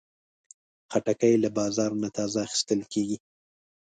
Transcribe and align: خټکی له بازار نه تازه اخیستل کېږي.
خټکی 0.91 1.33
له 1.43 1.49
بازار 1.57 1.91
نه 2.01 2.09
تازه 2.17 2.37
اخیستل 2.47 2.81
کېږي. 2.93 3.17